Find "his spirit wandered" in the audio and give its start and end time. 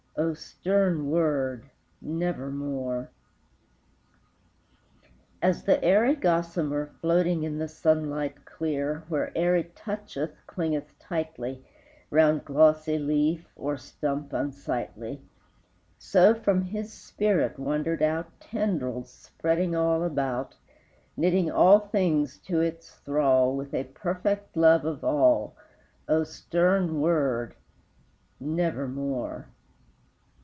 16.63-18.03